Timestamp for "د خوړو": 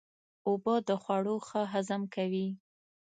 0.87-1.35